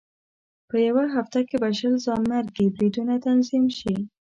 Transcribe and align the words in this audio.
په 0.69 0.75
یوه 0.87 1.03
هفته 1.15 1.39
کې 1.47 1.55
به 1.61 1.69
شل 1.79 1.93
ځانمرګي 2.05 2.65
بریدونه 2.75 3.13
تنظیم 3.25 3.65
شي. 3.77 3.95